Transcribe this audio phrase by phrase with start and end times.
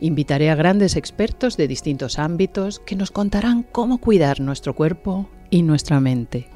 [0.00, 5.62] Invitaré a grandes expertos de distintos ámbitos que nos contarán cómo cuidar nuestro cuerpo y
[5.62, 6.48] nuestra mente.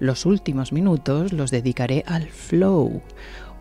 [0.00, 3.02] Los últimos minutos los dedicaré al flow,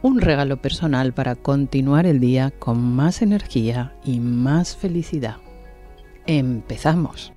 [0.01, 5.37] un regalo personal para continuar el día con más energía y más felicidad.
[6.25, 7.33] Empezamos.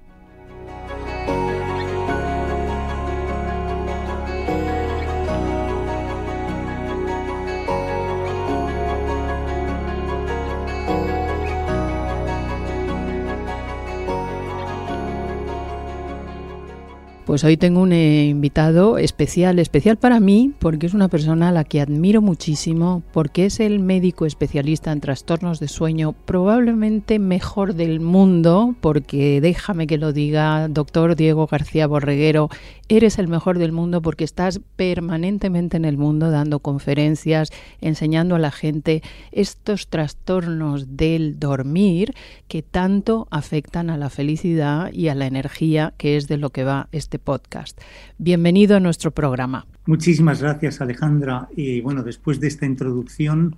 [17.33, 21.53] Pues hoy tengo un eh, invitado especial, especial para mí, porque es una persona a
[21.53, 27.73] la que admiro muchísimo, porque es el médico especialista en trastornos de sueño probablemente mejor
[27.75, 32.51] del mundo, porque déjame que lo diga, doctor Diego García Borreguero,
[32.97, 37.49] eres el mejor del mundo porque estás permanentemente en el mundo dando conferencias,
[37.81, 42.13] enseñando a la gente estos trastornos del dormir
[42.49, 46.65] que tanto afectan a la felicidad y a la energía, que es de lo que
[46.65, 47.81] va este podcast.
[48.19, 49.67] Bienvenido a nuestro programa.
[49.87, 51.49] Muchísimas gracias, Alejandra.
[51.57, 53.57] Y bueno, después de esta introducción,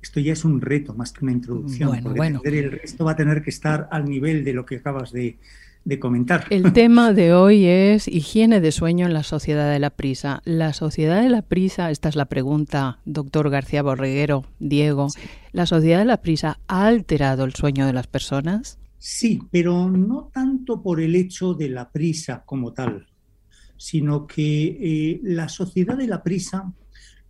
[0.00, 1.88] esto ya es un reto más que una introducción.
[1.88, 2.40] Bueno, bueno.
[2.44, 5.38] El resto va a tener que estar al nivel de lo que acabas de,
[5.86, 6.44] de comentar.
[6.50, 10.42] El tema de hoy es higiene de sueño en la sociedad de la prisa.
[10.44, 15.08] La sociedad de la prisa, esta es la pregunta, doctor García Borreguero, Diego,
[15.52, 18.78] ¿la sociedad de la prisa ha alterado el sueño de las personas?
[18.98, 23.06] Sí, pero no tanto por el hecho de la prisa como tal,
[23.76, 26.72] sino que eh, la sociedad de la prisa,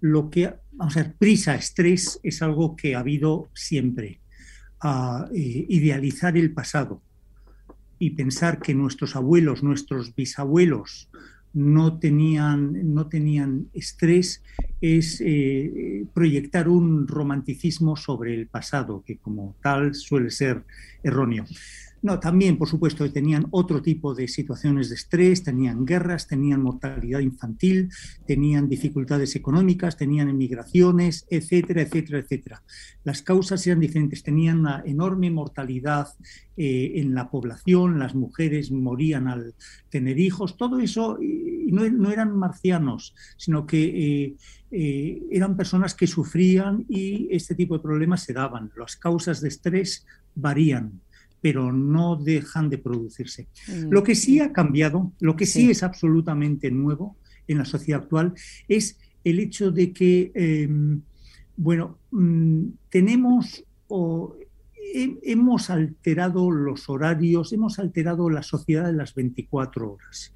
[0.01, 4.21] lo que, vamos a ver, prisa, estrés es algo que ha habido siempre.
[4.81, 7.01] A eh, idealizar el pasado
[7.99, 11.09] y pensar que nuestros abuelos, nuestros bisabuelos
[11.57, 14.43] no tenían, no tenían estrés
[14.83, 20.65] es eh, proyectar un romanticismo sobre el pasado, que como tal suele ser
[21.03, 21.47] erróneo.
[22.07, 27.19] No, también, por supuesto, tenían otro tipo de situaciones de estrés, tenían guerras, tenían mortalidad
[27.19, 27.91] infantil,
[28.25, 32.63] tenían dificultades económicas, tenían emigraciones, etcétera, etcétera, etcétera.
[33.03, 36.07] Las causas eran diferentes, tenían una enorme mortalidad
[36.57, 39.57] eh, en la población, las mujeres morían al
[39.91, 44.37] tener hijos, todo eso y no, no, eran marcianos, sino que eh,
[44.71, 48.71] eh, eran personas que sufrían y este tipo de problemas se daban.
[48.77, 50.07] Las causas de estrés
[50.37, 51.01] varían
[51.41, 53.49] pero no dejan de producirse.
[53.69, 53.91] Mm.
[53.91, 57.17] Lo que sí ha cambiado, lo que sí, es absolutamente nuevo
[57.47, 58.35] en la sociedad actual,
[58.69, 61.03] es el hecho de que, em,
[61.57, 64.37] bueno, mm, tenemos o
[65.23, 70.35] hemos alterado los horarios, hemos alterado la sociedad de las 24 horas.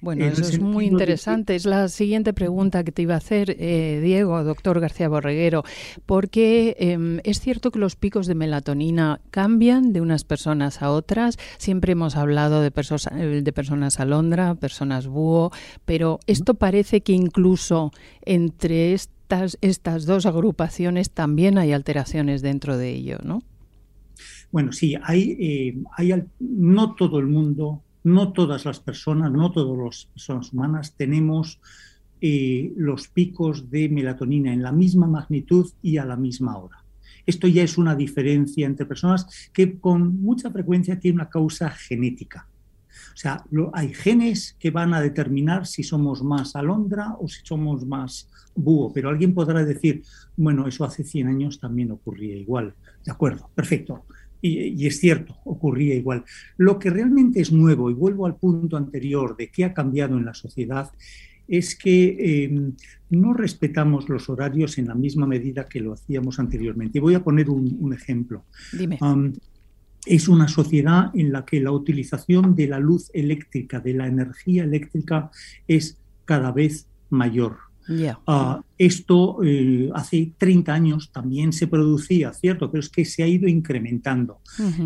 [0.00, 1.56] Bueno, eso es muy interesante.
[1.56, 5.64] Es la siguiente pregunta que te iba a hacer, eh, Diego, doctor García Borreguero,
[6.06, 11.36] porque em, es cierto que los picos de melatonina cambian de unas personas a otras.
[11.58, 15.50] Siempre hemos hablado de, personas eh, de personas alondra, personas búho,
[15.84, 17.90] pero esto parece que incluso
[18.24, 23.42] entre estas, estas dos agrupaciones también hay alteraciones dentro de ello, ¿no?
[24.50, 29.78] Bueno, sí, hay, eh, hay no todo el mundo no todas las personas, no todas
[29.78, 31.60] las personas humanas tenemos
[32.20, 36.84] eh, los picos de melatonina en la misma magnitud y a la misma hora.
[37.26, 42.48] Esto ya es una diferencia entre personas que con mucha frecuencia tiene una causa genética.
[43.12, 47.86] O sea, hay genes que van a determinar si somos más alondra o si somos
[47.86, 50.02] más búho, pero alguien podrá decir,
[50.36, 52.74] bueno, eso hace 100 años también ocurría igual.
[53.04, 54.04] De acuerdo, perfecto.
[54.40, 56.24] Y, es cierto, ocurría igual.
[56.56, 60.24] Lo que realmente es nuevo, y vuelvo al punto anterior de qué ha cambiado en
[60.24, 60.90] la sociedad,
[61.48, 62.74] es que em,
[63.10, 66.98] no respetamos los horarios en la misma medida que lo hacíamos anteriormente.
[66.98, 68.44] Y voy a poner un, ejemplo.
[68.72, 68.98] Dime.
[70.06, 74.64] es una sociedad en la que la utilización de la luz eléctrica, de la energía
[74.64, 75.30] eléctrica,
[75.66, 77.67] es cada vez mayor.
[78.26, 82.70] Ah, esto eh, hace 30 años también se producía, ¿cierto?
[82.70, 84.40] Pero es que se ha ido incrementando.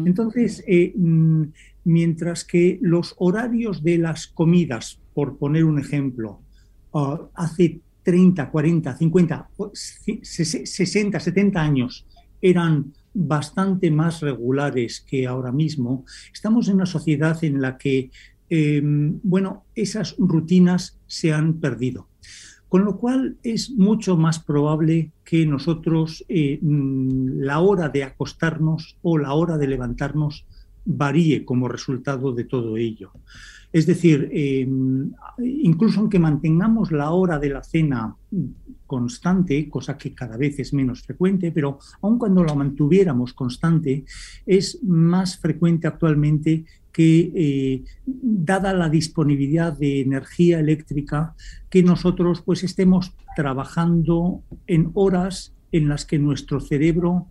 [0.06, 1.42] Entonces, eh, mm,
[1.84, 6.40] mientras que los horarios de las comidas, por poner un ejemplo,
[6.94, 9.48] ah, hace 30, 40, 50,
[10.22, 12.06] 60, 70 años
[12.40, 18.10] eran bastante más regulares que ahora mismo, estamos en una sociedad en la que,
[18.48, 22.08] em, bueno, esas rutinas se han perdido.
[22.72, 28.96] Con lo cual es mucho más probable que nosotros eh, mm, la hora de acostarnos
[29.02, 30.46] o la hora de levantarnos
[30.84, 33.12] varíe como resultado de todo ello.
[33.72, 38.14] Es decir, em, incluso aunque mantengamos la hora de la cena
[38.86, 44.04] constante, cosa que cada vez es menos frecuente, pero aun cuando la mantuviéramos constante,
[44.44, 51.34] es más frecuente actualmente que, eh, dada la disponibilidad de energía eléctrica,
[51.70, 57.28] que nosotros pues estemos trabajando en horas en las que nuestro cerebro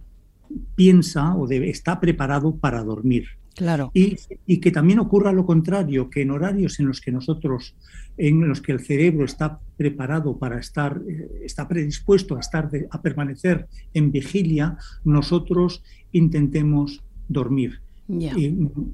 [0.76, 3.28] piensa o está preparado para dormir.
[3.56, 3.92] Claro.
[3.94, 4.18] Y,
[4.58, 7.76] que también ocurra lo contrario, que en horarios en los que nosotros,
[8.18, 13.02] en los que el cerebro está preparado para estar, eh, está predispuesto a estar, a
[13.02, 17.82] permanecer en vigilia, nosotros intentemos dormir.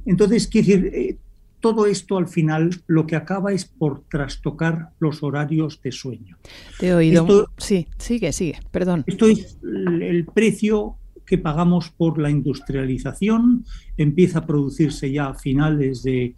[0.05, 1.17] entonces, quiere decir, eh,
[1.59, 6.37] todo esto al final lo que acaba es por trastocar los horarios de sueño.
[6.79, 7.47] Te he oído.
[7.57, 9.03] sí, sigue, sigue, perdón.
[9.07, 10.97] Esto es el precio
[11.27, 13.65] que pagamos por la industrialización
[13.97, 16.35] empieza a producirse ya a finales de,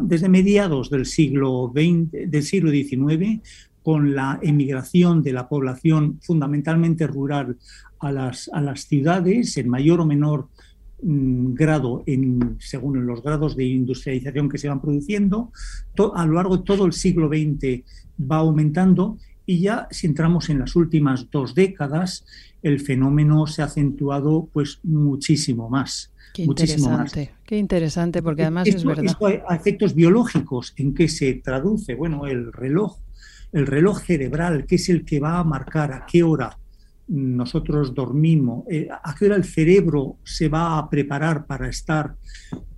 [0.00, 3.40] desde mediados del siglo, XX, del siglo XIX,
[3.82, 7.56] con la emigración de la población fundamentalmente rural
[8.00, 10.48] a las, a las ciudades, en mayor o menor
[11.02, 15.52] mm, grado en, según los grados de industrialización que se van produciendo.
[16.14, 17.84] a lo largo de todo el siglo XX
[18.20, 22.24] va aumentando y ya si entramos en las últimas dos décadas,
[22.62, 26.12] el fenómeno se ha acentuado pues muchísimo más.
[26.32, 29.04] Qué interesante, qué interesante, porque además es verdad.
[29.04, 31.94] Esto a efectos biológicos, ¿en qué se traduce?
[31.94, 32.98] Bueno, el reloj,
[33.52, 36.56] el reloj cerebral, que es el que va a marcar a qué hora
[37.08, 42.16] nosotros dormimos, eh, a qué hora el cerebro se va a preparar para estar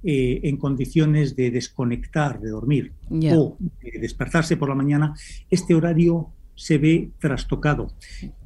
[0.02, 5.14] eh, en condiciones de desconectar, de dormir o de despertarse por la mañana,
[5.48, 7.92] este horario se ve trastocado.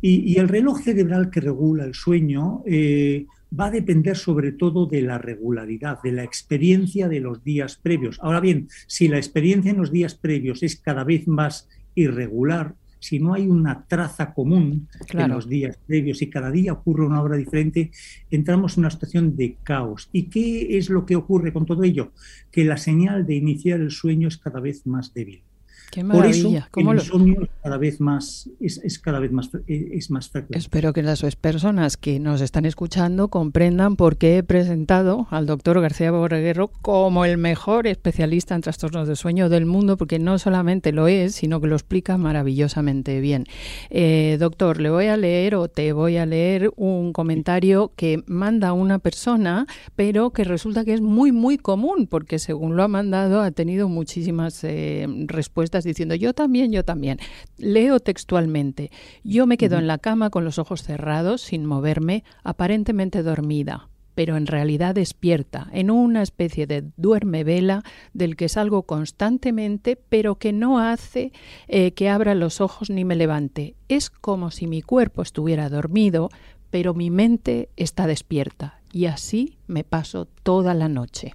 [0.01, 3.27] Y, el reloj cerebral que regula el sueño eh,
[3.59, 8.19] va a depender sobre todo de la regularidad, de la experiencia de los días previos.
[8.21, 13.19] Ahora bien, si la experiencia en los días previos es cada vez más irregular, si
[13.21, 17.37] no hay una traza común en los días previos y cada día ocurre una hora
[17.37, 17.91] diferente,
[18.31, 20.09] entramos en una situación de caos.
[20.13, 22.13] ¿Y qué es lo que ocurre con todo ello?
[22.51, 25.43] Que la señal de iniciar el sueño es cada vez más débil.
[25.91, 30.59] Por eso el insomnio cada vez más, es, cada vez más, es más frecuente.
[30.59, 35.81] Espero que las personas que nos están escuchando comprendan por qué he presentado al doctor
[35.81, 40.93] García Borreguero como el mejor especialista en trastornos de sueño del mundo, porque no solamente
[40.93, 43.47] lo es, sino que lo explica maravillosamente bien.
[43.91, 48.73] Eh, doctor, le voy a leer o te voy a leer un comentario que manda
[48.73, 53.41] una persona, pero que resulta que es muy, muy común, porque según lo ha mandado
[53.41, 57.19] ha tenido muchísimas eh, respuestas diciendo yo también, yo también.
[57.57, 58.91] Leo textualmente,
[59.25, 63.89] yo me quedo en la cama con los ojos cerrados, sin moverme, aparentemente dormida
[64.19, 70.41] pero en realidad despierta, en una especie de duerme vela del que salgo constantemente, pero
[70.41, 71.31] que no hace
[71.69, 73.77] eh, que abra los ojos ni me levante.
[73.87, 76.31] Es como si mi cuerpo estuviera dormido,
[76.71, 81.35] pero mi mente está despierta, y así me paso toda la noche.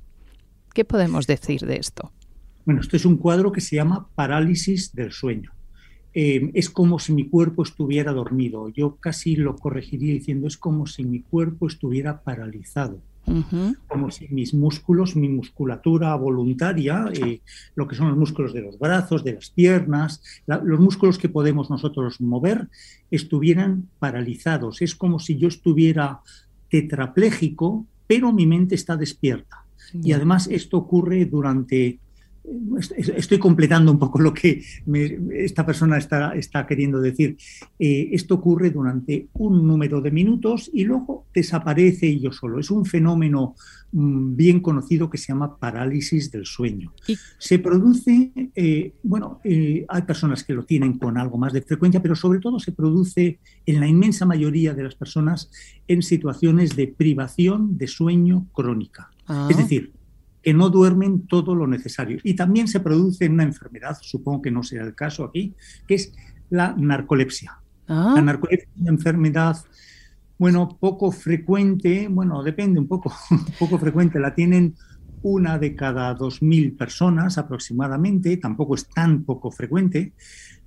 [0.73, 2.11] ¿Qué podemos decir de esto?
[2.65, 5.51] Bueno, esto es un cuadro que se llama parálisis del sueño.
[6.13, 8.69] Eh, es como si mi cuerpo estuviera dormido.
[8.69, 12.99] Yo casi lo corregiría diciendo es como si mi cuerpo estuviera paralizado.
[13.87, 17.39] Como si mis músculos, mi musculatura voluntaria, eh,
[17.73, 21.69] lo que son los músculos de los brazos, de las piernas, los músculos que podemos
[21.69, 22.67] nosotros mover,
[23.11, 24.81] estuvieran paralizados.
[24.81, 26.19] Es como si yo estuviera
[26.69, 29.63] tetrapléjico, pero mi mente está despierta.
[29.93, 31.99] Y además esto ocurre durante
[32.97, 34.63] estoy completando un poco lo que
[35.31, 37.37] esta persona está, está queriendo decir.
[37.79, 42.59] Eh, esto ocurre durante un número de minutos y luego desaparece yo solo.
[42.59, 43.55] Es un fenómeno
[43.91, 46.93] mm, bien conocido que se llama parálisis del sueño.
[47.37, 52.01] Se produce, eh, bueno, eh, hay personas que lo tienen con algo más de frecuencia,
[52.01, 55.49] pero sobre todo se produce en la inmensa mayoría de las personas
[55.87, 59.09] en situaciones de privación de sueño crónica.
[59.27, 59.47] Ah.
[59.49, 59.93] Es decir,
[60.43, 62.19] que no duermen todo lo necesario.
[62.23, 65.55] Y también se produce una enfermedad, supongo que no será el caso aquí,
[65.87, 66.13] que es
[66.49, 67.57] la narcolepsia.
[67.87, 68.13] Ah.
[68.15, 69.57] La narcolepsia es una enfermedad,
[70.37, 73.11] bueno, poco frecuente, bueno, depende un poco,
[73.59, 74.75] poco frecuente, la tienen
[75.21, 80.11] una de cada dos mil personas aproximadamente, tampoco es tan poco frecuente,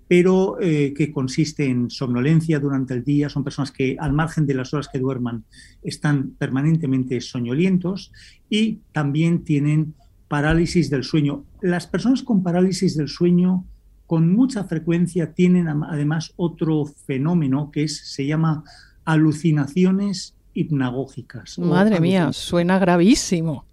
[0.09, 4.55] pero eh, que consiste en somnolencia durante el día, son personas que al margen de
[4.55, 5.45] las horas que duerman
[5.83, 8.13] están permanentemente soñolientos
[8.49, 9.95] y también tienen
[10.29, 11.45] parálisis del sueño.
[11.61, 13.65] Las personas con parálisis del sueño
[14.07, 18.63] con mucha frecuencia tienen además otro fenómeno que es, se llama
[19.05, 21.59] alucinaciones hipnagógicas.
[21.59, 23.65] Madre mía, suena gravísimo.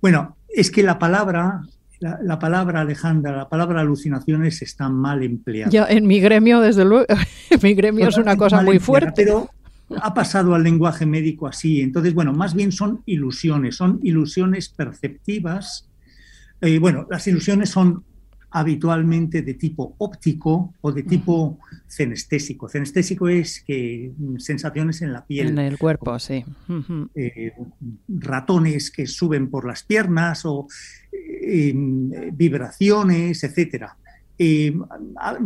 [0.00, 1.62] Bueno, es que la palabra,
[2.00, 5.70] la, palabra Alejandra, la palabra alucinaciones está mal empleada.
[5.70, 7.06] Ya, en mi gremio, desde luego,
[7.50, 9.12] en mi gremio es una cosa muy fuerte.
[9.24, 9.50] Pero
[10.00, 11.80] ha pasado al lenguaje médico así.
[11.80, 15.88] Entonces, bueno, más bien son ilusiones, son ilusiones perceptivas.
[16.60, 18.04] Eh, bueno, las ilusiones son
[18.50, 22.68] habitualmente de tipo óptico o de tipo cenestésico.
[22.68, 25.48] Cenestésico es que mm, sensaciones en la piel.
[25.48, 26.44] En el cuerpo, sí.
[27.14, 27.52] Eh,
[28.08, 30.66] ratones que suben por las piernas o
[31.12, 31.72] eh,
[32.32, 33.96] vibraciones, etcétera.
[34.42, 34.74] Eh,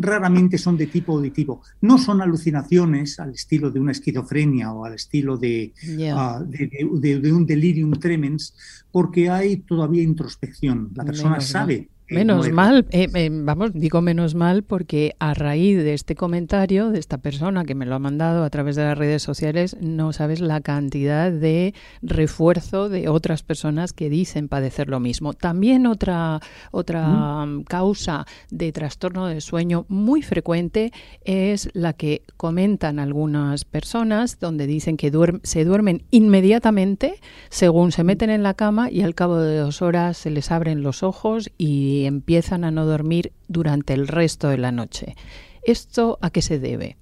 [0.01, 1.63] raramente son de tipo auditivo.
[1.81, 5.73] No son alucinaciones al estilo de una esquizofrenia o al estilo de,
[6.15, 8.55] ah, de, un delirium tremens,
[8.93, 10.91] porque hay todavía introspección.
[10.95, 15.95] La persona sabe Menos mal, eh, eh, vamos, digo menos mal porque a raíz de
[15.95, 19.23] este comentario de esta persona que me lo ha mandado a través de las redes
[19.23, 25.33] sociales, no sabes la cantidad de refuerzo de otras personas que dicen padecer lo mismo.
[25.33, 26.41] También otra,
[26.73, 30.93] otra causa de trastorno de sueño muy frecuente
[31.25, 35.11] es la que comentan algunas personas, donde dicen que
[35.43, 37.15] se duermen inmediatamente
[37.49, 40.83] según se meten en la cama y al cabo de dos horas se les abren
[40.83, 45.15] los ojos y y empiezan a no dormir durante el resto de la noche.
[45.63, 46.97] ¿Esto a qué se debe?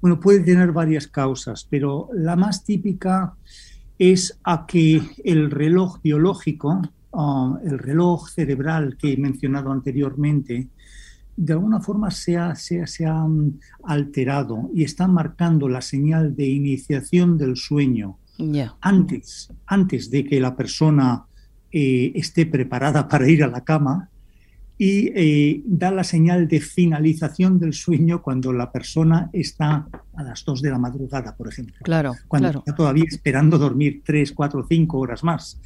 [0.00, 3.34] Bueno, puede tener varias causas, pero la más típica
[3.98, 6.80] es a que el reloj biológico,
[7.12, 10.68] ah, el reloj cerebral que he mencionado anteriormente,
[11.36, 16.46] de alguna forma se ha, se, ha mm, alterado y está marcando la señal de
[16.46, 18.18] iniciación del sueño
[18.80, 21.26] antes, antes de que la persona
[21.70, 24.10] eh, esté preparada para ir a la cama
[24.78, 30.44] y eh, da la señal de finalización del sueño cuando la persona está a las
[30.44, 31.76] 2 de la madrugada, por ejemplo.
[31.82, 32.14] Claro.
[32.26, 35.60] Cuando está todavía esperando dormir 3, 4, 5 horas más.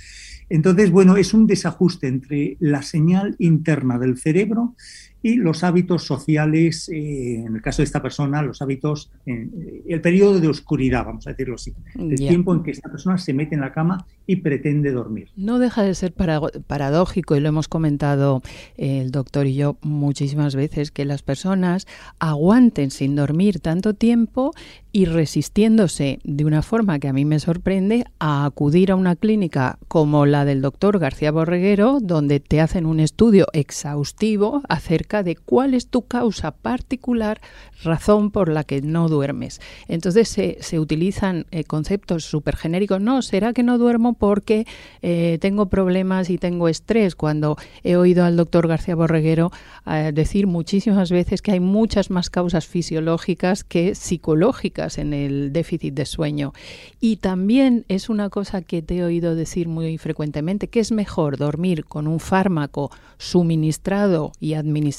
[0.49, 4.75] Entonces, bueno, es un desajuste entre la señal interna del cerebro
[5.23, 10.01] y los hábitos sociales, eh, en el caso de esta persona, los hábitos, eh, el
[10.01, 13.55] periodo de oscuridad, vamos a decirlo así, el tiempo en que esta persona se mete
[13.55, 15.31] en la cama y pretende dormir.
[15.37, 18.43] No deja de ser paradójico, y lo hemos comentado
[18.77, 21.87] eh, el doctor y yo muchísimas veces, que las personas
[22.19, 24.53] aguanten sin dormir tanto tiempo
[24.93, 29.79] y resistiéndose de una forma que a mí me sorprende a acudir a una clínica
[29.89, 35.75] como la del doctor García Borreguero, donde te hacen un estudio exhaustivo acerca de cuál
[35.75, 37.41] es tu causa particular,
[37.83, 39.61] razón por la que no duermes.
[39.89, 43.01] Entonces se, utilizan eh, conceptos súper genéricos.
[43.01, 44.67] No, será que no duermo porque
[45.03, 47.15] eh, tengo problemas y tengo estrés.
[47.15, 49.53] Cuando he oído al doctor García Borreguero
[49.87, 55.95] eh, decir muchísimas veces que hay muchas más causas fisiológicas que psicológicas en el déficit
[55.95, 56.53] de sueño.
[57.01, 61.37] Y también es una cosa que te he oído decir muy frecuentemente, que es mejor
[61.37, 64.96] dormir con un fármaco suministrado y administrado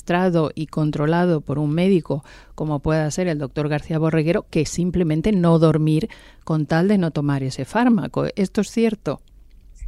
[0.56, 2.24] y controlado por un médico
[2.56, 6.10] como pueda ser el doctor García Borreguero que simplemente no dormir
[6.44, 8.26] con tal de no tomar ese fármaco.
[8.36, 9.22] ¿Esto es cierto?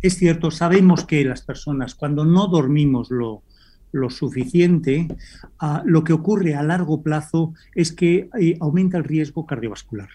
[0.02, 3.44] Es cierto, sabemos que las personas cuando no dormimos lo,
[3.92, 5.08] lo suficiente,
[5.60, 10.10] ah, lo que ocurre a largo plazo es que eh, aumenta el riesgo cardiovascular.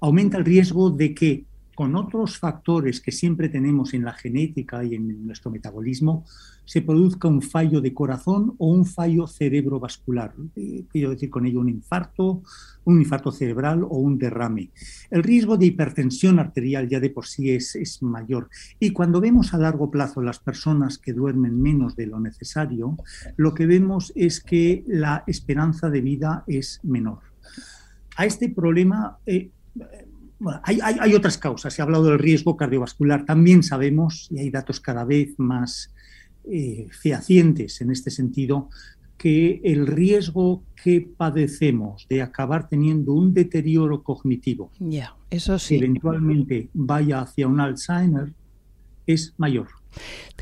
[0.00, 1.44] Aumenta el riesgo de que
[1.74, 6.24] con otros factores que siempre tenemos en la genética y en nuestro metabolismo,
[6.64, 10.32] se produzca un fallo de corazón o un fallo cerebrovascular.
[10.90, 12.42] Quiero decir con ello un infarto,
[12.84, 14.70] un infarto cerebral o un derrame.
[15.10, 18.48] El riesgo de hipertensión arterial ya de por sí es, es mayor.
[18.80, 22.96] Y cuando vemos a largo plazo las personas que duermen menos de lo necesario,
[23.36, 27.20] lo que vemos es que la esperanza de vida es menor.
[28.16, 29.50] A este problema eh,
[30.62, 31.74] hay, otras causas.
[31.74, 33.24] Se ha hablado del riesgo cardiovascular.
[33.24, 35.92] También sabemos, y hay datos cada vez más
[36.44, 38.68] eh, fehacientes en este sentido,
[39.16, 44.70] que el riesgo que padecemos de acabar teniendo un deterioro cognitivo,
[45.30, 45.76] eso sí.
[45.76, 48.32] eventualmente vaya hacia un Alzheimer,
[49.06, 49.68] es mayor.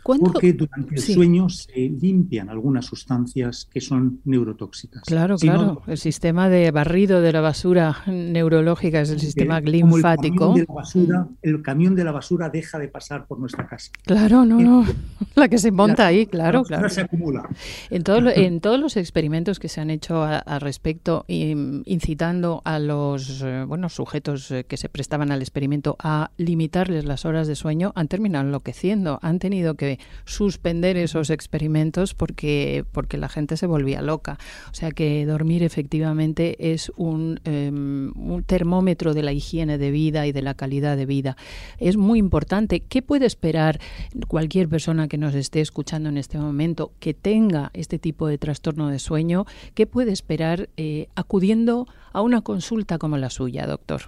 [0.04, 5.02] Porque durante el sueño se limpian algunas sustancias que son neurotóxicas.
[5.04, 5.82] Claro, claro.
[5.87, 10.35] el sistema de barrido de la basura neurológica es el sistema linfático.
[10.35, 13.68] El camión, de la basura, el camión de la basura deja de pasar por nuestra
[13.68, 13.92] casa.
[14.04, 14.85] Claro, no, no.
[15.35, 16.88] La que se monta ahí, claro, claro.
[16.88, 17.49] se acumula.
[17.90, 23.64] En, en todos los experimentos que se han hecho al respecto, incitando a los eh,
[23.66, 28.09] bueno, sujetos eh, que se prestaban al experimento a limitarles las horas de sueño, han
[28.09, 29.18] terminado enloqueciendo.
[29.23, 34.39] Han tenido que suspender esos experimentos porque, porque la gente se volvía loca.
[34.71, 40.29] O sea que dormir efectivamente es un, em, un termómetro de la higiene de vida
[40.29, 41.37] y de la calidad de vida.
[41.79, 42.81] Es muy importante.
[42.81, 43.81] ¿Qué puede esperar
[44.29, 48.91] cualquier persona que nos esté escuchando en este momento que tenga este tipo de trastorno
[48.91, 49.45] de sueño?
[49.75, 54.03] ¿Qué puede esperar eh, acudiendo a una consulta como la suya, doctor?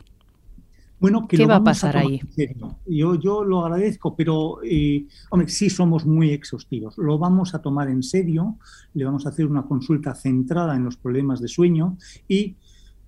[1.05, 2.19] Bueno, ¿Qué va a pasar ahí?
[2.87, 6.97] Yo, yo lo agradezco, pero eh, hombre, sí somos muy exhaustivos.
[6.97, 8.57] Lo vamos a tomar en serio,
[8.95, 12.57] le vamos a hacer una consulta centrada en los problemas de sueño y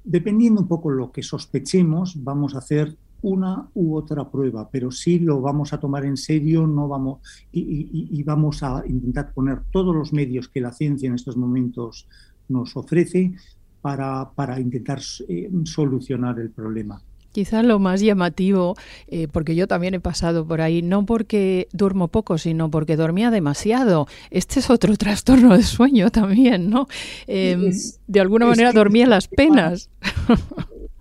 [0.05, 5.19] dependiendo un poco lo que sospechemos, vamos a hacer una u otra prueba, pero sí
[5.19, 10.13] lo vamos a tomar en serio, no vamos y, vamos a intentar poner todos los
[10.13, 12.07] medios que la ciencia en estos momentos
[12.51, 13.33] nos ofrece
[13.81, 15.01] para, para intentar
[15.31, 17.01] eh, solucionar el problema.
[17.37, 18.77] Quizá lo más llamativo,
[19.09, 23.31] eh, porque yo también he pasado por ahí, no porque duermo poco, sino porque dormía
[23.31, 24.09] demasiado.
[24.31, 26.89] Este es otro trastorno de sueño también, ¿no?
[27.27, 27.71] Em,
[28.07, 29.91] de alguna manera dormía las penas.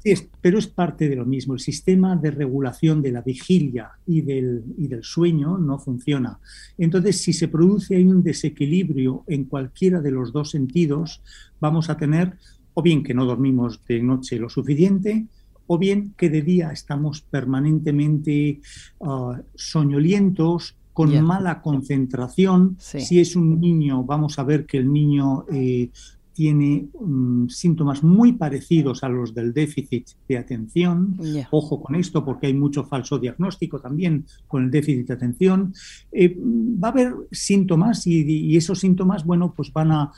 [0.03, 1.53] Sí, pero es parte de lo mismo.
[1.53, 6.39] El sistema de regulación de la vigilia y del, y del sueño no funciona.
[6.77, 11.21] Entonces, si se produce un desequilibrio en cualquiera de los dos sentidos,
[11.61, 12.33] vamos a tener
[12.75, 15.25] o bien que no dormimos de noche lo suficiente,
[15.67, 18.60] o bien que de día estamos permanentemente
[19.01, 22.77] ah, soñolientos, con mala concentración.
[22.79, 25.89] Si es un niño, vamos a ver que el niño eh,
[26.36, 31.17] tiene mm, síntomas muy parecidos a los del déficit de atención.
[31.51, 35.74] Ojo con esto porque hay mucho falso diagnóstico también con el déficit de atención.
[36.12, 40.11] Eh, va a haber síntomas y, esos síntomas, bueno, pues van a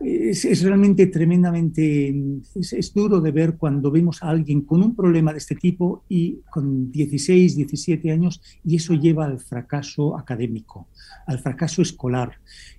[0.00, 2.14] es, realmente tremendamente,
[2.54, 6.38] es, duro de ver cuando vemos a alguien con un problema de este tipo y
[6.50, 10.88] con 16, 17 años y eso lleva al fracaso académico,
[11.26, 12.32] al fracaso escolar,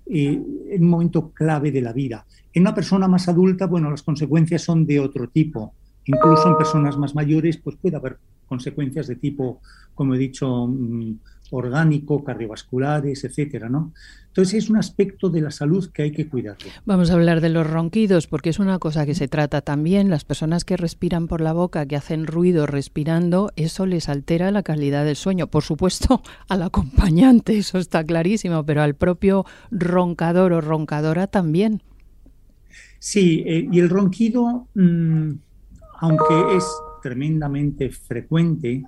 [0.06, 2.26] eh, en un momento clave de la vida.
[2.54, 5.74] En una persona más adulta, bueno, las consecuencias son de otro tipo.
[6.06, 9.62] Incluso en personas más mayores, pues puede haber consecuencias de tipo,
[9.94, 11.20] como he dicho, mm,
[11.52, 13.94] orgánico, cardiovasculares, etcétera, ¿no?
[14.28, 16.56] Entonces es un aspecto de la salud que hay que cuidar.
[16.86, 20.10] Vamos a hablar de los ronquidos porque es una cosa que se trata también.
[20.10, 24.64] Las personas que respiran por la boca, que hacen ruido respirando, eso les altera la
[24.64, 25.48] calidad del sueño.
[25.48, 31.82] Por supuesto, al acompañante, eso está clarísimo, pero al propio roncador o roncadora también.
[33.00, 35.32] Sí, eh, y el ronquido, mm,
[36.02, 36.66] aunque es
[37.02, 38.84] tremendamente frecuente,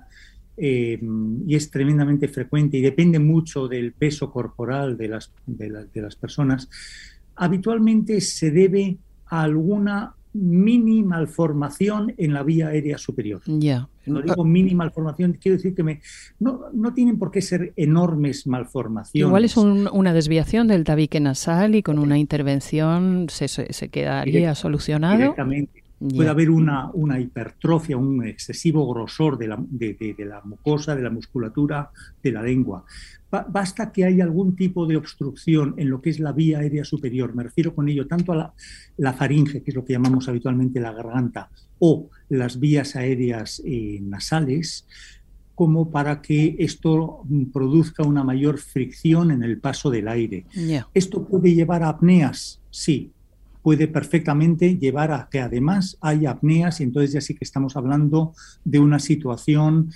[0.64, 1.00] eh,
[1.44, 6.70] y es tremendamente frecuente y depende mucho del peso corporal de las, de, las personas,
[7.34, 8.96] habitualmente se debe
[9.26, 13.42] a alguna mini malformación en la vía aérea superior.
[13.44, 13.88] Ya.
[14.06, 16.00] No digo mini malformación, quiero decir que me,
[16.38, 19.26] no, no, tienen por qué ser enormes malformaciones.
[19.26, 25.16] Igual es una desviación del tabique nasal y con una intervención se, se quedaría solucionado.
[25.16, 25.81] Directamente.
[26.14, 31.10] Puede haber una, una, hipertrofia, un excesivo grosor de la, de, la, mucosa, de la
[31.10, 31.90] musculatura,
[32.22, 32.84] de la lengua.
[33.30, 37.34] basta que haya algún tipo de obstrucción en lo que es la vía aérea superior,
[37.34, 38.52] me refiero con ello tanto a
[38.96, 43.98] la, faringe, que es lo que llamamos habitualmente la garganta, o las vías aéreas eh,
[44.02, 44.86] nasales,
[45.54, 50.46] como para que esto produzca una mayor fricción en el paso del aire.
[50.94, 52.60] ¿Esto puede llevar a apneas?
[52.70, 53.12] Sí,
[53.62, 58.34] puede perfectamente llevar a que además haya apneas y entonces ya sí que estamos hablando
[58.64, 59.90] de una situación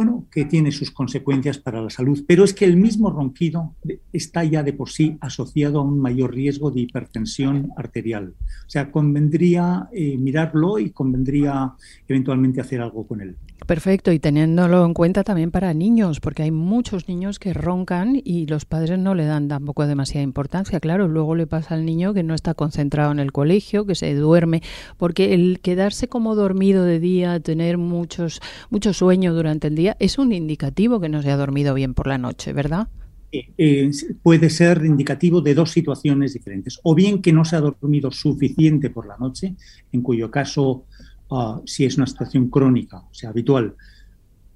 [0.00, 3.74] bueno, que tiene sus consecuencias para la salud, pero es que el mismo ronquido
[4.14, 8.32] está ya de por sí asociado a un mayor riesgo de hipertensión arterial.
[8.66, 11.74] O sea, convendría eh, mirarlo y convendría
[12.08, 13.36] eventualmente hacer algo con él.
[13.66, 18.46] Perfecto, y teniéndolo en cuenta también para niños, porque hay muchos niños que roncan y
[18.46, 20.80] los padres no le dan tampoco demasiada importancia.
[20.80, 24.14] Claro, luego le pasa al niño que no está concentrado en el colegio, que se
[24.14, 24.62] duerme,
[24.96, 30.18] porque el quedarse como dormido de día, tener muchos, mucho sueño durante el día, es
[30.18, 32.88] un indicativo que no se ha dormido bien por la noche, ¿verdad?
[33.32, 33.90] Eh,
[34.22, 36.80] puede ser indicativo de dos situaciones diferentes.
[36.82, 39.54] O bien que no se ha dormido suficiente por la noche,
[39.92, 40.84] en cuyo caso
[41.30, 43.76] Ah, si es una situación crónica, o sea, habitual,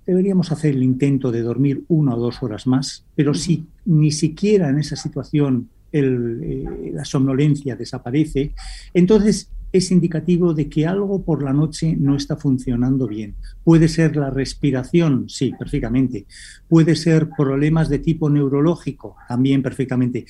[0.05, 4.69] deberíamos hacer el intento de dormir una o dos horas más, pero si ni siquiera
[4.69, 8.53] en esa situación eh, la somnolencia desaparece,
[8.93, 13.35] entonces es indicativo de que algo por la noche no está funcionando bien.
[13.65, 16.27] Puede ser la respiración, sí, perfectamente.
[16.69, 20.27] Puede ser problemas de tipo neurológico, también perfectamente.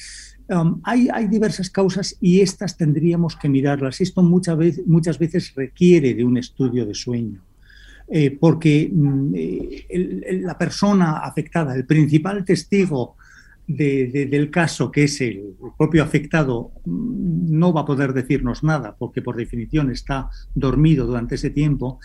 [0.48, 4.00] Um, hay, hay, diversas causas y estas tendríamos que mirarlas.
[4.00, 7.42] Esto muchas veces, muchas veces requiere de un estudio de sueño.
[8.08, 13.16] Eh, porque mm, eh, la persona afectada, el principal testigo
[13.66, 19.22] del caso, que es el propio afectado, mm, no va a poder decirnos nada, porque
[19.22, 21.98] por definición está dormido durante ese tiempo.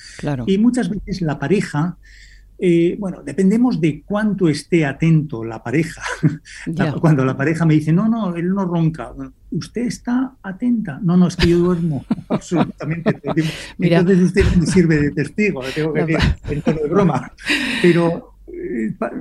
[0.45, 1.97] Y muchas veces la pareja,
[2.57, 6.01] eh, bueno, dependemos de cuánto esté atento la pareja.
[7.01, 9.13] Cuando la pareja me dice, no, no, él no ronca,
[9.51, 10.99] ¿usted está atenta?
[11.01, 13.19] No, no, es que yo duermo absolutamente.
[13.79, 16.19] Entonces usted me sirve de testigo, tengo que decir
[16.49, 17.33] en tono de broma.
[17.81, 18.38] Pero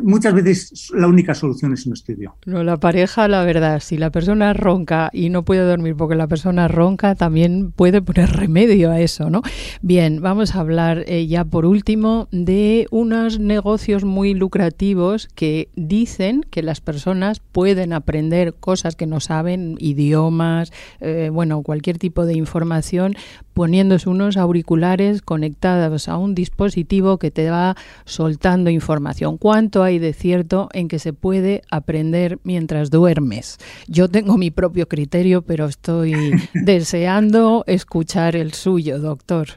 [0.03, 2.37] muchas veces la única solución es un estudio.
[2.47, 6.27] No, la pareja, la verdad, si la persona ronca y no puede dormir porque la
[6.27, 9.43] persona ronca, también puede poner remedio a eso, ¿no?
[9.83, 16.43] Bien, vamos a hablar eh, ya por último de unos negocios muy lucrativos que dicen
[16.51, 22.35] que las personas pueden aprender cosas que no saben, idiomas, eh, bueno, cualquier tipo de
[22.35, 23.15] información,
[23.55, 30.13] poniéndose unos auriculares conectados a un dispositivo que te va soltando información ¿Cuánto hay de
[30.13, 33.59] cierto en que se puede aprender mientras duermes?
[33.87, 36.15] Yo tengo mi propio criterio, pero estoy
[36.55, 39.49] deseando escuchar el suyo, doctor.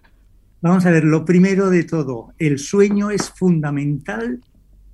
[0.61, 4.41] Vamos a ver, lo primero de todo, el sueño es fundamental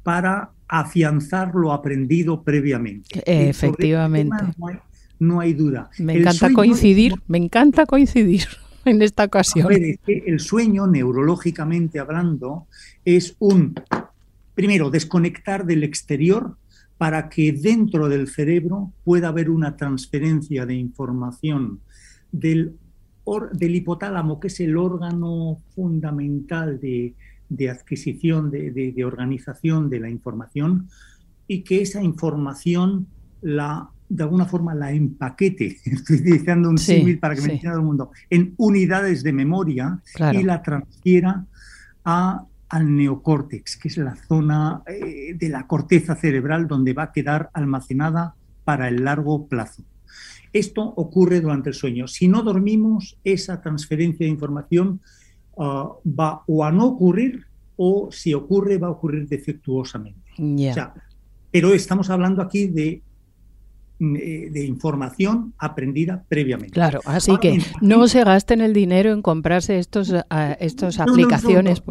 [0.04, 3.22] para afianzar lo aprendido previamente.
[3.26, 4.36] Efectivamente.
[5.20, 5.90] No hay, duda.
[5.98, 8.46] Me encanta coincidir, me encanta coincidir
[8.86, 9.68] en esta ocasión.
[9.72, 12.68] el sueño, neurológicamente hablando,
[13.04, 13.74] es un
[14.58, 16.58] primero, desconectar del exterior
[16.98, 21.82] para que dentro del cerebro pueda haber una transferencia de información
[22.32, 22.76] del,
[23.54, 27.14] del hipotálamo, que es el órgano fundamental de,
[27.70, 30.90] adquisición, de, organización de la información,
[31.48, 33.06] y que esa información
[33.44, 37.82] la de alguna forma la empaquete, estoy utilizando un símil para que me entienda todo
[37.82, 40.02] el mundo, en unidades de memoria
[40.34, 41.46] y la transfiera
[42.04, 47.12] a al neocórtex, que es la zona eh, de la corteza cerebral donde va a
[47.12, 49.84] quedar almacenada para el largo plazo.
[50.54, 52.08] Esto ocurre durante el sueño.
[52.08, 55.02] Si no dormimos, esa transferencia de información
[55.58, 57.46] ah, va o a no ocurrir
[57.78, 60.32] o si ocurre va a ocurrir defectuosamente.
[61.52, 63.02] pero estamos hablando aquí de
[64.00, 66.74] de información aprendida previamente.
[66.74, 70.14] Claro, así que no se gasten el dinero en comprarse estos,
[70.60, 71.82] estos aplicaciones.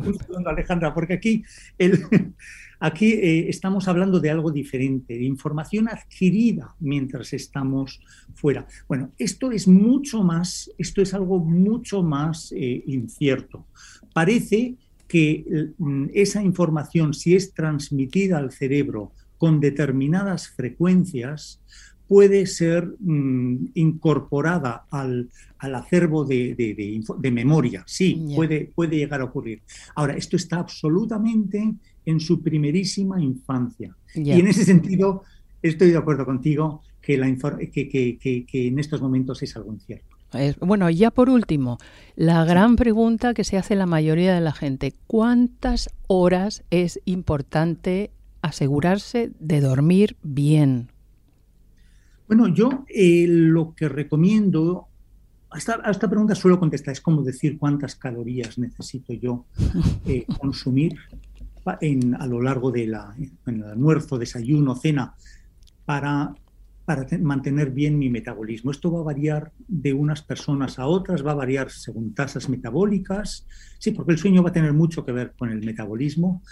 [0.47, 1.43] Alejandra, porque aquí,
[1.79, 1.99] el,
[2.81, 8.01] aquí eh, estamos hablando de algo diferente, de información adquirida mientras estamos
[8.35, 8.67] fuera.
[8.89, 13.67] Bueno, esto es mucho más, esto es algo mucho más eh, incierto.
[14.13, 14.75] Parece
[15.09, 21.61] que mm, esa información, si es transmitida al cerebro con determinadas frecuencias,
[22.09, 27.83] puede ser mm, incorporada al, acervo de, memoria.
[27.87, 29.63] Sí, puede, puede llegar a ocurrir.
[29.95, 33.95] Ahora, esto está absolutamente en su primerísima infancia.
[34.15, 35.25] Y en ese sentido,
[35.61, 37.27] estoy de acuerdo contigo que, la
[37.73, 37.89] que,
[38.19, 40.17] que, en estos momentos es algo incierto.
[40.61, 41.79] Bueno, ya por último,
[42.15, 48.11] la gran pregunta que se hace la mayoría de la gente, ¿cuántas horas es importante
[48.43, 50.91] asegurarse de dormir bien?
[52.29, 54.89] Bueno, yo eh, lo que recomiendo,
[55.51, 59.47] a esta, pregunta suelo contestar, es como decir cuántas calorías necesito yo
[60.07, 60.97] eh, consumir
[61.65, 65.15] a lo largo del de almuerzo, desayuno, cena,
[65.85, 66.33] para,
[66.85, 68.71] para mantener bien mi metabolismo.
[68.71, 73.47] Esto va a variar de unas personas a otras, va a variar según tasas metabólicas,
[73.79, 76.43] sí, porque el sueño va a tener mucho que ver con el metabolismo,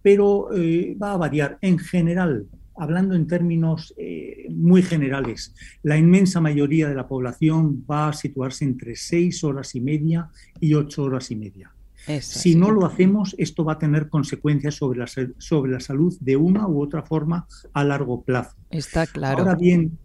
[0.00, 6.40] pero eh, va a variar en general hablando en términos eh, muy generales, la inmensa
[6.40, 10.30] mayoría de la población va a situarse entre seis horas y media
[10.60, 11.72] y ocho horas y media.
[12.20, 15.06] si no lo hacemos, esto va a tener consecuencias sobre la,
[15.38, 18.56] sobre la salud de una u otra forma a largo plazo.
[18.70, 19.38] Está claro.
[19.38, 19.98] Ahora bien,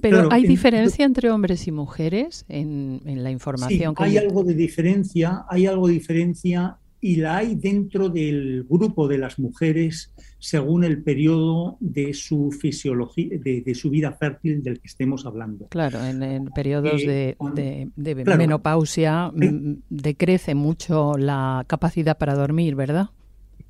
[0.00, 3.94] pero ¿hay diferencia entre hombres y mujeres en, la información?
[3.96, 9.08] Sí, hay algo de diferencia, hay algo de diferencia y la hay dentro del grupo
[9.08, 14.88] de las mujeres según el periodo de su fisiología, de, su vida fértil del que
[14.88, 15.66] estemos hablando.
[15.68, 23.10] Claro, en, periodos eh, de, menopausia mm, decrece mucho la capacidad para dormir, ¿verdad?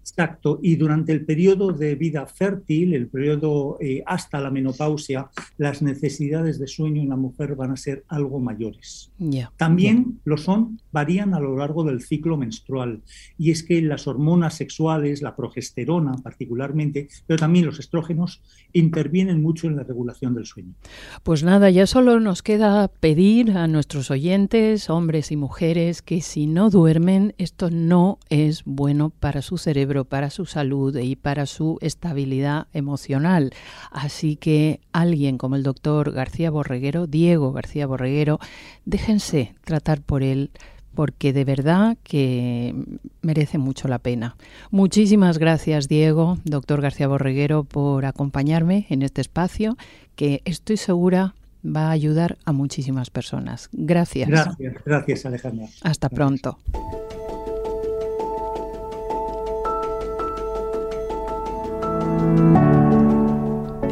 [0.01, 5.83] Exacto, y durante el periodo de vida fértil, el periodo eh, hasta la menopausia, las
[5.83, 9.13] necesidades de sueño en la mujer van a ser algo mayores.
[9.57, 13.03] También lo son, varían a lo largo del ciclo menstrual,
[13.39, 19.67] y es que las hormonas sexuales, la progesterona particularmente, pero también los estrógenos, intervienen mucho
[19.67, 20.75] en la regulación del sueño.
[21.23, 26.47] Pues nada, ya solo nos queda pedir a nuestros oyentes, hombres y mujeres, que si
[26.47, 31.79] no duermen, esto no es bueno para su cerebro para su salud y para su
[31.81, 33.53] estabilidad emocional.
[33.91, 38.39] Así que alguien como el doctor García Borreguero, Diego García Borreguero,
[38.85, 40.51] déjense tratar por él
[40.95, 42.75] porque de verdad que
[43.23, 44.37] merece mucho la pena.
[44.71, 49.77] Muchísimas gracias, Diego, doctor García Borreguero, por acompañarme en este espacio
[50.17, 53.69] que estoy segura va a ayudar a muchísimas personas.
[53.73, 54.29] Gracias.
[54.29, 55.67] Gracias, gracias Alejandra.
[55.83, 56.59] Hasta pronto.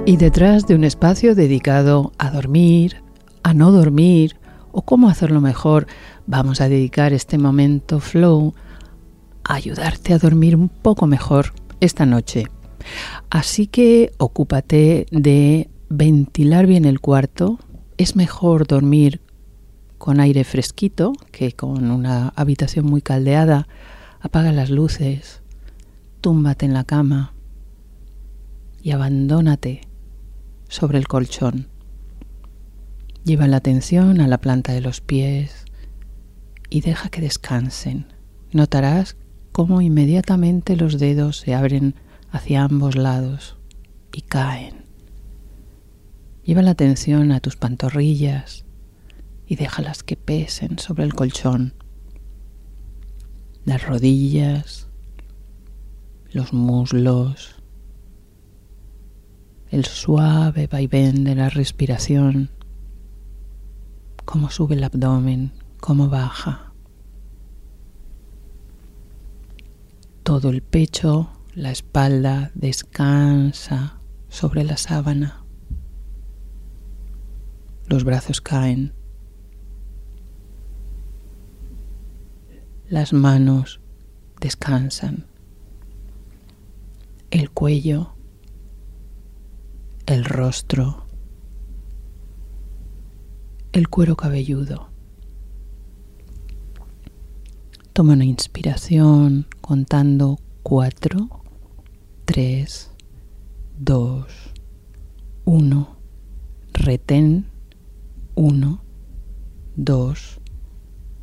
[0.08, 3.02] Y detrás de un espacio dedicado a dormir,
[3.42, 4.36] a no dormir
[4.72, 5.86] o cómo hacerlo mejor,
[6.26, 8.54] vamos a dedicar este momento flow
[9.44, 12.44] a ayudarte a dormir un poco mejor esta noche.
[13.28, 17.58] Así que ocúpate de ventilar bien el cuarto.
[17.98, 19.20] Es mejor dormir
[19.98, 23.68] con aire fresquito que con una habitación muy caldeada.
[24.20, 25.42] Apaga las luces,
[26.22, 27.34] túmbate en la cama
[28.82, 29.82] y abandónate
[30.68, 31.68] sobre el colchón.
[33.24, 35.64] Lleva la atención a la planta de los pies
[36.70, 38.06] y deja que descansen.
[38.52, 39.16] Notarás
[39.52, 41.94] cómo inmediatamente los dedos se abren
[42.30, 43.56] hacia ambos lados
[44.12, 44.84] y caen.
[46.44, 48.64] Lleva la atención a tus pantorrillas
[49.46, 51.74] y déjalas que pesen sobre el colchón.
[53.64, 54.88] Las rodillas,
[56.30, 57.57] los muslos,
[59.70, 62.50] el suave vaivén de la respiración,
[64.24, 66.72] cómo sube el abdomen, cómo baja.
[70.22, 75.44] Todo el pecho, la espalda descansa sobre la sábana.
[77.86, 78.92] Los brazos caen.
[82.88, 83.80] Las manos
[84.40, 85.26] descansan.
[87.30, 88.17] El cuello
[90.08, 91.04] el rostro,
[93.72, 94.88] el cuero cabelludo.
[97.92, 101.42] Toma una inspiración contando cuatro,
[102.24, 102.90] tres,
[103.78, 104.32] dos,
[105.44, 105.98] uno.
[106.72, 107.50] Retén
[108.34, 108.82] uno,
[109.76, 110.40] dos,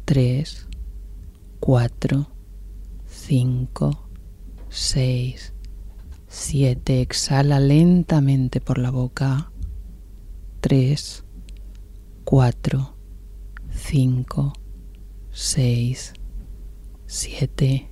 [0.03, 0.67] tres,
[1.59, 2.27] cuatro,
[3.07, 4.09] cinco,
[4.69, 5.54] seis,
[6.35, 7.01] 7.
[7.01, 9.51] Exhala lentamente por la boca.
[10.59, 11.23] 3,
[12.25, 12.93] 4,
[13.71, 14.53] 5,
[15.31, 16.13] 6,
[17.05, 17.89] 7,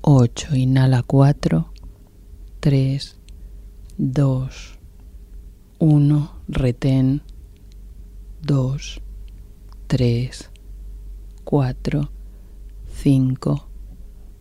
[0.00, 0.56] 8.
[0.56, 1.70] Inhala 4,
[2.60, 3.18] 3,
[3.98, 4.78] 2,
[5.78, 6.42] 1.
[6.48, 7.22] Retén.
[8.40, 9.02] 2,
[9.86, 10.50] 3,
[11.44, 12.10] 4,
[13.02, 13.68] 5,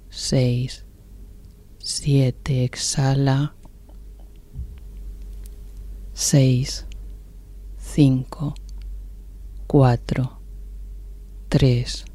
[0.09, 0.88] 6,
[1.79, 3.53] 7, exhala.
[6.13, 6.85] 6,
[7.95, 8.53] 5,
[9.67, 10.29] 4,
[11.49, 12.05] 3,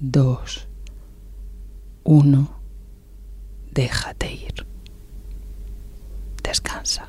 [0.00, 0.68] 2,
[2.04, 2.48] 1.
[3.74, 4.66] Déjate ir.
[6.42, 7.08] Descansa.